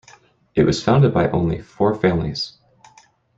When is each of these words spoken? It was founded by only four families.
It 0.55 0.63
was 0.63 0.83
founded 0.83 1.13
by 1.13 1.29
only 1.29 1.61
four 1.61 1.93
families. 1.93 2.53